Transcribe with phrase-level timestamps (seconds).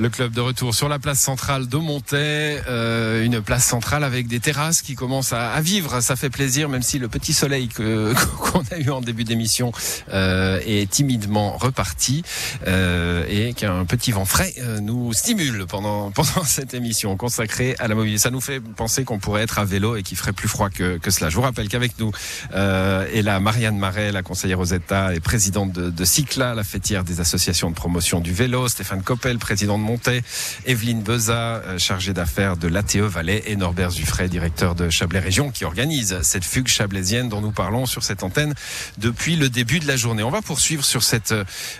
[0.00, 4.28] Le club de retour sur la place centrale de Montaix, euh, une place centrale avec
[4.28, 6.00] des terrasses qui commencent à, vivre.
[6.00, 9.72] Ça fait plaisir, même si le petit soleil que- qu'on a eu en début d'émission
[10.14, 12.22] euh, est timidement reparti
[12.66, 17.86] euh, et qu'un petit vent frais euh, nous stimule pendant pendant cette émission consacrée à
[17.86, 18.20] la mobilité.
[18.20, 20.96] Ça nous fait penser qu'on pourrait être à vélo et qu'il ferait plus froid que,
[20.96, 21.28] que cela.
[21.28, 22.10] Je vous rappelle qu'avec nous
[22.54, 27.04] euh, est la Marianne Marais, la conseillère Rosetta et présidente de, de Cycla, la fêtière
[27.04, 30.22] des associations de promotion du vélo, Stéphane Coppel, président de Montaix,
[30.66, 35.50] Evelyne Beza, euh, chargée d'affaires de l'ATE Valais et Norbert Zuffray, directeur de Chablais Région,
[35.50, 38.54] qui organise cette fugue chablaisienne dont nous parlons sur cette antenne
[38.98, 40.22] depuis le début de la journée.
[40.22, 41.34] On va poursuivre sur cette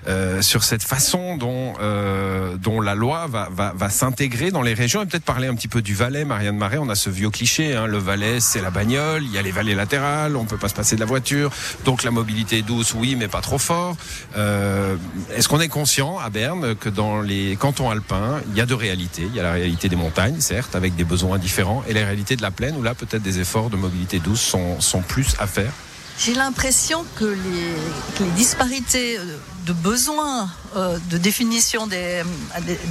[0.08, 4.74] euh, sur cette façon dont euh, dont la loi va va, va s'intégrer dans les
[4.74, 6.24] régions et peut-être parler un petit peu du Valais.
[6.24, 9.38] Marianne Marais, on a ce vieux cliché, hein, le Valais c'est la bagnole, il y
[9.38, 11.52] a les vallées latérales, on peut pas se passer de la voiture,
[11.84, 13.96] donc la mobilité douce, oui, mais pas trop fort.
[14.36, 14.96] Euh,
[15.36, 18.74] Est-ce qu'on est conscient à Berne que dans les cantons alpins, il y a deux
[18.74, 22.04] réalités Il y a la réalité des montagnes, certes, avec des besoins différents, et la
[22.04, 25.46] réalité de la plaine, où là peut-être des efforts de mobilité douce sont, plus à
[25.46, 25.72] faire.
[26.18, 32.22] J'ai l'impression que les, disparités euh, de besoins euh, de définition des,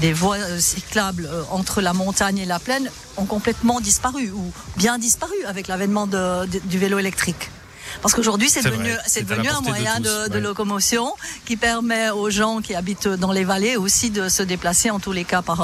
[0.02, 4.98] des, voies euh, cyclables entre la montagne et la plaine ont complètement disparu ou bien
[4.98, 7.52] disparu avec l'avènement du vélo électrique.
[8.02, 10.40] Parce qu'aujourd'hui, c'est devenu, c'est devenu un de moyen tous, de, de ouais.
[10.42, 11.14] locomotion
[11.46, 15.12] qui permet aux gens qui habitent dans les vallées aussi de se déplacer, en tous
[15.12, 15.62] les cas, par,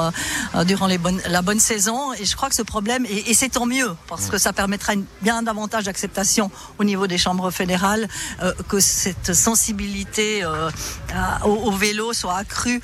[0.54, 2.12] euh, durant les bonnes, la bonne saison.
[2.14, 4.94] Et je crois que ce problème, et, et c'est tant mieux, parce que ça permettra
[4.94, 8.08] une, bien davantage d'acceptation au niveau des chambres fédérales,
[8.42, 10.70] euh, que cette sensibilité euh,
[11.14, 12.80] à- au, au vélo soit accrue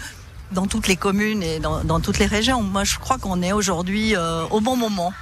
[0.52, 2.62] dans toutes les communes et dans, toutes les régions.
[2.62, 5.12] Moi, je crois qu'on est aujourd'hui euh, au bon moment.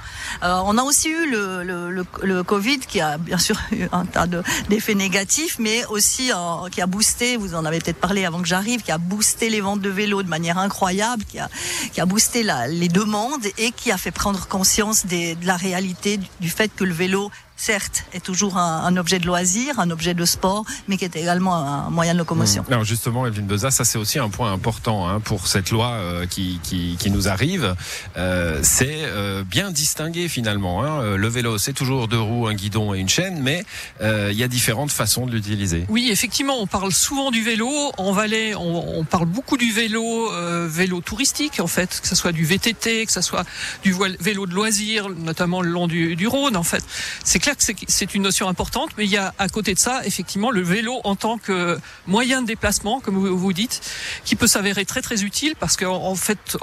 [0.43, 4.43] Euh, on a aussi eu le, Covid qui a bien sûr eu un tas de-
[4.69, 8.47] d'effets négatifs, mais aussi euh, qui a boosté, vous en avez peut-être parlé avant que
[8.47, 11.49] j'arrive, qui a boosté les ventes de vélos de manière incroyable, qui a,
[11.93, 16.49] qui a boosté les demandes et qui a fait prendre conscience de la réalité du
[16.49, 17.31] fait que le vélo
[17.61, 21.15] certes, est toujours un, un objet de loisir, un objet de sport, mais qui est
[21.15, 22.65] également un moyen de locomotion.
[22.69, 26.25] Alors justement, Evelyne Beza, ça c'est aussi un point important hein, pour cette loi euh,
[26.25, 27.75] qui, qui, qui nous arrive.
[28.17, 30.83] Euh, c'est euh, bien distingué finalement.
[30.83, 31.01] Hein.
[31.03, 33.63] Euh, Le vélo, c'est toujours deux roues, un guidon et une chaîne, mais
[34.01, 35.85] euh, il y a différentes façons de l'utiliser.
[35.89, 37.69] Oui, effectivement, on parle souvent du vélo.
[37.97, 42.15] En Valais, on, on parle beaucoup du vélo, euh, vélo touristique en fait, que ce
[42.15, 43.45] soit du VTT, que ce soit
[43.83, 46.57] du vélo de loisirs, notamment le long du, du Rhône.
[46.57, 46.83] En fait,
[47.23, 50.01] c'est clair que c'est- une notion importante, mais il y a à côté de ça,
[50.05, 53.81] effectivement, le vélo en tant que moyen de déplacement, comme vous, dites,
[54.25, 56.57] qui peut s'avérer très très utile parce qu'en en fait,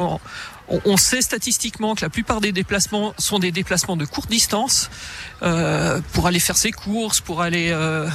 [0.69, 4.91] on sait statistiquement que la plupart des déplacements sont des déplacements de courte distance
[5.43, 8.09] euh, pour aller faire ses courses, pour aller euh,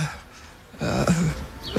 [0.81, 1.05] euh,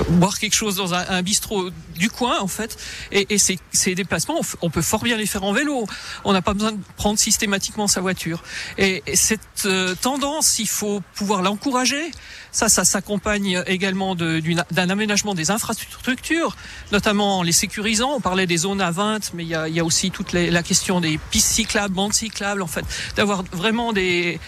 [0.09, 2.77] boire quelque chose dans un, bistrot du coin en fait.
[3.13, 5.87] Et, et ces, ces déplacements on, peut fort bien les faire en vélo.
[6.25, 8.43] On n'a pas besoin de prendre systématiquement sa voiture.
[8.79, 12.11] Et, et cette euh, tendance il faut pouvoir l'encourager.
[12.53, 16.57] Ça ça s'accompagne également d'un aménagement des infrastructures
[16.93, 18.13] notamment en les sécurisant.
[18.17, 20.63] On parlait des zones à 20 mais il y a, y a aussi toute la
[20.63, 22.85] question des pistes cyclables bandes cyclables en fait.
[23.17, 24.41] D'avoir vraiment des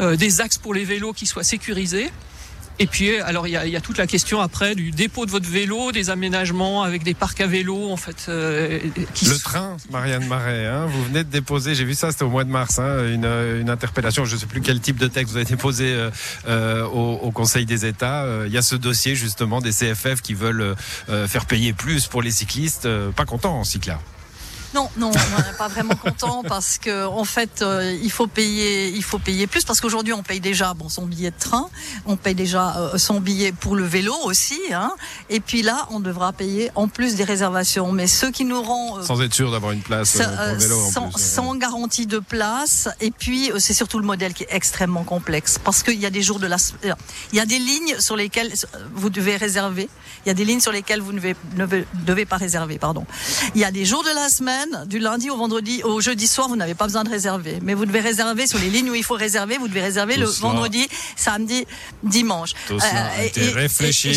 [0.00, 2.10] euh, des axes pour les vélos qui soient sécurisés
[2.78, 5.48] et puis, alors, il y y a toute la question après du dépôt de votre
[5.48, 8.26] vélo, des aménagements avec des parcs à vélo, en fait.
[8.28, 8.78] euh,
[9.14, 12.30] qui Le train, Marianne Marais, hein, vous venez de déposer, j'ai vu ça, c'était au
[12.30, 13.24] mois de mars, hein, une,
[13.60, 16.10] une interpellation, je ne sais plus quel type de texte vous avez déposé euh,
[16.48, 18.24] euh, au, au Conseil des États.
[18.24, 20.74] Euh, Il y a ce dossier justement des CFF qui veulent
[21.08, 22.86] euh, faire payer plus pour les cyclistes.
[22.86, 24.00] Euh, pas content en cyclard.
[24.74, 28.88] Non, non, on n'est pas vraiment content parce que en fait, euh, il faut payer,
[28.88, 31.68] il faut payer plus parce qu'aujourd'hui on paye déjà bon son billet de train,
[32.04, 34.92] on paye déjà euh, son billet pour le vélo aussi, hein,
[35.30, 37.92] et puis là on devra payer en plus des réservations.
[37.92, 40.54] Mais ce qui nous rend euh, Sans être sûr d'avoir une place ça, euh, pour
[40.54, 41.22] le vélo en sans, plus.
[41.22, 42.88] sans garantie de place.
[43.00, 45.58] Et puis, euh, c'est surtout le modèle qui est extrêmement complexe.
[45.62, 46.92] Parce qu'il y a des jours de la, euh,
[47.32, 49.88] il y a des lignes sur lesquelles euh, vous devez réserver.
[50.24, 51.66] Il y a des lignes sur lesquelles vous ne devez, ne
[52.04, 53.06] devez pas réserver, pardon.
[53.54, 54.55] Il y a des jours de la semaine,
[54.86, 57.58] du lundi au vendredi, au jeudi soir, vous n'avez pas besoin de réserver.
[57.62, 59.58] Mais vous devez réserver sur les lignes où il faut réserver.
[59.58, 61.66] Vous devez réserver Tout le cela- vendredi, samedi,
[62.02, 62.52] dimanche.
[62.68, 63.52] Tout cela et- et-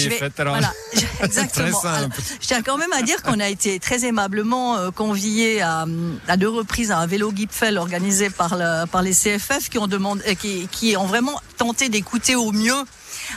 [0.06, 0.54] et vais- alors.
[0.58, 0.74] Voilà,
[1.24, 1.66] exactement.
[1.66, 1.88] Très simple.
[1.88, 2.10] Alors,
[2.42, 5.86] je tiens quand même à dire qu'on a été très aimablement euh, conviés à,
[6.28, 9.88] à deux reprises à un vélo Gipfel organisé par, le- par les CFF qui ont,
[9.88, 12.76] demandé, euh, qui, qui ont vraiment tenté d'écouter au mieux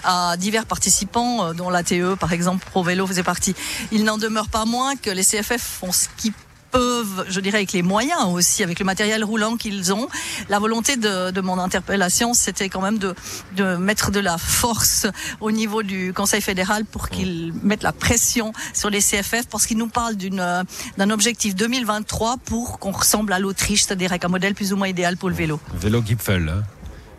[0.05, 3.55] à divers participants, euh, dont l'ATE par exemple, Pro Vélo faisait partie.
[3.91, 6.33] Il n'en demeure pas moins que les CFF font ce qu'ils
[6.73, 10.09] peuvent, je dirais avec les moyens aussi, avec le matériel roulant qu'ils ont.
[10.49, 13.15] La volonté de, de mon interpellation, c'était quand même de,
[13.57, 15.07] de mettre de la force
[15.41, 19.79] au niveau du Conseil fédéral pour qu'ils mettent la pression sur les CFF parce qu'ils
[19.79, 20.65] nous parlent d'une
[20.99, 24.89] d'un objectif 2023 pour qu'on ressemble à l'Autriche, c'est-à-dire avec un modèle plus ou moins
[24.89, 25.61] idéal pour le vélo.
[25.75, 26.49] Vélo Gipfel.
[26.49, 26.63] Hein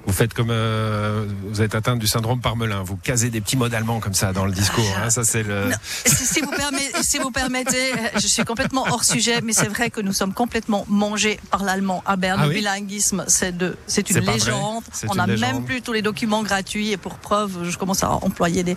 [0.05, 2.83] vous faites comme euh, vous êtes atteint du syndrome Parmelin.
[2.83, 4.83] Vous casez des petits mots d'allemand comme ça dans le discours.
[5.01, 5.69] Hein, ça c'est le.
[6.05, 10.01] si, vous permettez, si vous permettez, je suis complètement hors sujet, mais c'est vrai que
[10.01, 12.39] nous sommes complètement mangés par l'allemand à Berne.
[12.44, 14.83] Ah le bilinguisme, c'est de, c'est une légende.
[15.07, 18.63] On n'a même plus tous les documents gratuits et pour preuve, je commence à employer
[18.63, 18.75] des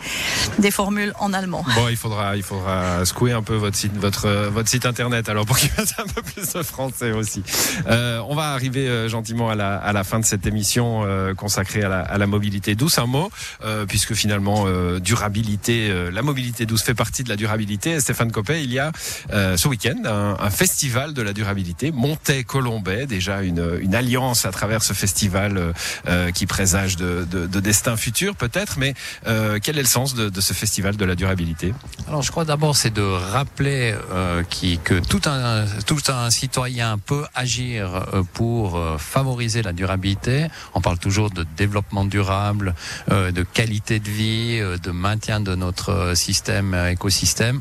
[0.59, 1.65] des formules en allemand.
[1.75, 5.47] Bon, il faudra il faudra secouer un peu votre site votre votre site internet alors
[5.47, 7.43] pour qu'il fasse un peu plus de français aussi.
[7.89, 11.03] Euh, on va arriver euh, gentiment à la à la fin de cette émission.
[11.17, 12.99] Euh, consacré à la, mobilité douce.
[12.99, 13.31] Un mot,
[13.65, 18.01] euh, puisque finalement, euh, durabilité, la mobilité douce fait partie de la durabilité.
[18.01, 18.93] Stéphane Copé, il y a
[19.31, 25.73] ce week-end un, festival de la durabilité, Montet-Colombais, déjà une, alliance à travers ce festival
[26.35, 28.95] qui présage de destin futur peut-être, mais
[29.63, 31.75] quel est le sens de, de, ce festival de la durabilité?
[32.09, 33.95] Alors je crois d'abord c'est de rappeler
[34.51, 40.47] qui, que tout un, tout un citoyen peut agir pour favoriser la durabilité.
[40.75, 42.75] On parle toujours de développement durable,
[43.13, 47.61] euh, de qualité de vie, euh, de maintien de notre euh, système, écosystème.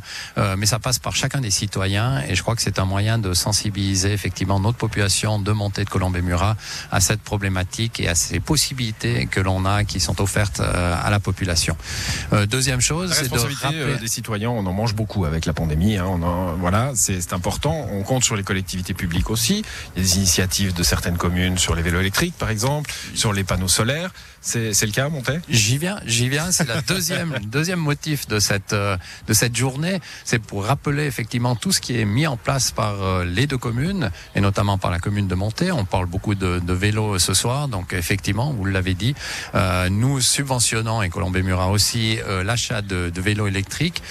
[0.58, 3.36] mais ça passe par chacun des citoyens et je crois que c'est un moyen de
[3.36, 6.56] sensibiliser effectivement notre population de montée de Colombey-Murat
[6.92, 11.20] à cette problématique et à ces possibilités que l'on a qui sont offertes à la
[11.20, 11.78] population.
[12.50, 13.98] deuxième chose, c'est de rappeler...
[14.00, 14.50] des citoyens.
[14.50, 15.98] On en mange beaucoup avec la pandémie.
[15.98, 17.88] Hein, on en, voilà, c'est important.
[17.92, 19.64] On compte sur les collectivités publiques aussi.
[19.96, 23.35] Il y a des initiatives de certaines communes sur les vélos électriques, par exemple, sur
[23.36, 24.12] les panneaux solaires.
[24.42, 26.52] C'est le cas, Monté J'y viens, j'y viens.
[26.52, 28.96] C'est la deuxième, deuxième motif de cette euh,
[29.28, 30.00] de cette journée.
[30.24, 33.58] C'est pour rappeler effectivement tout ce qui est mis en place par euh, les deux
[33.58, 35.72] communes et notamment par la commune de Monté.
[35.72, 39.16] On parle beaucoup de, de vélos ce soir, donc effectivement, vous l'avez dit,
[39.56, 44.04] euh, nous subventionnons et Colombé Murat aussi euh, l'achat de, de, vélos électriques.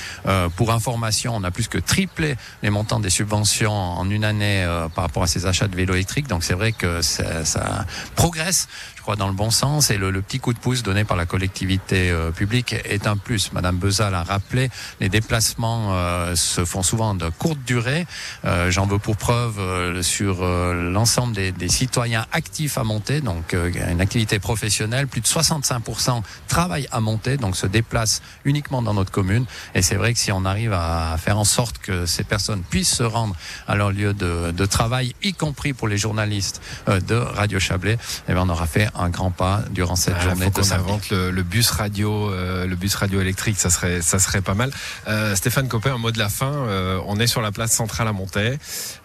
[0.57, 5.05] pour information, on a plus que triplé les montants des subventions en une année par
[5.05, 6.27] rapport à ces achats de vélos électriques.
[6.27, 7.87] Donc c'est vrai que ça, ça
[8.17, 8.67] progresse
[9.05, 11.27] crois, dans le bon sens et le, le, petit coup de pouce donné par la
[11.27, 13.53] collectivité euh, publique est un plus.
[13.53, 14.71] Madame Bezal a rappelé,
[15.01, 18.07] les déplacements euh, se font souvent de courte durée.
[18.45, 24.01] Euh, j'en veux pour preuve sur l'ensemble des, des, citoyens actifs à monter, donc une
[24.01, 25.07] activité professionnelle.
[25.07, 29.45] Plus de 65% travaillent à monter, donc se déplacent uniquement dans notre commune.
[29.75, 32.95] Et c'est vrai que si on arrive à faire en sorte que ces personnes puissent
[32.95, 33.35] se rendre
[33.67, 38.33] à leur lieu de, de travail, y compris pour les journalistes de Radio Chablais, eh
[38.33, 40.47] bien on aura fait un grand pas durant cette ah, journée.
[40.47, 44.19] Faut qu'on invente le, le, bus radio, euh, le bus radio électrique, ça serait, ça
[44.19, 44.71] serait pas mal.
[45.09, 46.53] Euh, Stéphane Copé, un mot de la fin.
[46.53, 48.59] Euh, on est sur la place centrale à Montaix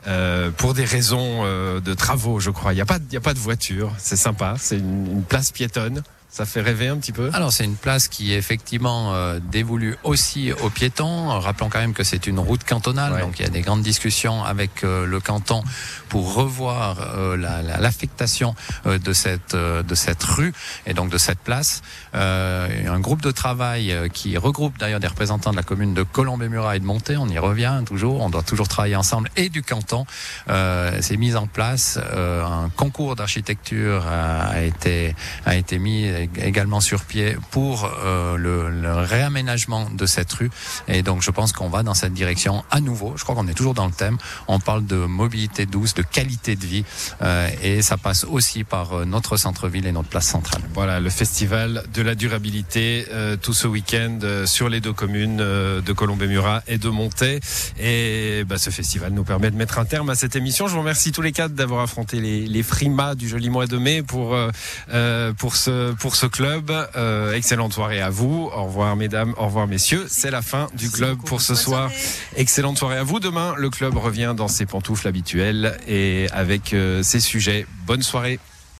[0.08, 2.74] euh, pour des raisons euh, de travaux, je crois.
[2.74, 3.94] Il n'y a pas, il y a pas de voiture.
[3.98, 4.56] C'est sympa.
[4.60, 6.04] C'est une, une place piétonne.
[6.32, 9.98] Ça fait rêver un petit peu Alors c'est une place qui est effectivement euh, dévolue
[10.04, 11.30] aussi aux piétons.
[11.40, 14.44] Rappelons quand même que c'est une route cantonale, donc il y a des grandes discussions
[14.44, 15.64] avec euh, le canton
[16.08, 18.54] pour revoir euh, l'affectation
[18.86, 20.54] la, de cette de cette rue
[20.86, 21.82] et donc de cette place.
[22.14, 26.80] un groupe de travail qui regroupe d'ailleurs des représentants de la commune de Colombey-Murat et
[26.80, 27.18] de Monté.
[27.18, 28.22] On y revient toujours.
[28.22, 30.06] On doit toujours travailler ensemble et du canton.
[30.48, 31.98] c'est mis en place.
[31.98, 35.16] un concours d'architecture a, a été
[35.46, 40.50] a été mis également sur pied pour euh, le, réaménagement de cette rue.
[40.88, 43.14] Et donc je pense qu'on va dans cette direction à nouveau.
[43.16, 44.18] Je crois qu'on est toujours dans le thème.
[44.48, 46.86] On parle de mobilité douce, de qualité de vie,
[47.22, 50.62] euh, et ça passe aussi par euh, notre centre-ville et notre place centrale.
[50.74, 53.06] Voilà, le festival de la durabilité
[53.42, 57.40] tout ce week-end sur les deux communes de Colombey-Murat et de Montaix.
[57.80, 60.68] Et bah, ce festival nous permet de mettre un terme à cette émission.
[60.68, 63.78] Je vous remercie tous les quatre d'avoir affronté les, les frimas du joli mois de
[63.78, 64.38] mai pour
[65.38, 66.72] pour ce pour ce club.
[66.96, 68.50] Euh, excellente soirée à vous.
[68.56, 70.06] Au revoir mesdames, au revoir messieurs.
[70.08, 71.90] C'est la fin du club pour ce soir.
[72.36, 73.20] Excellente soirée à vous.
[73.20, 77.66] Demain, le club revient dans ses pantoufles habituelles et avec euh, ses sujets.
[77.86, 78.40] Bonne soirée.